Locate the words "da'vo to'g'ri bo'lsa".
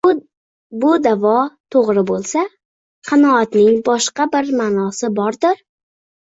1.07-2.43